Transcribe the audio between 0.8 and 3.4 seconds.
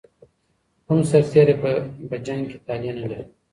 کوم سرتیري په جنګ کي طالع نه لري؟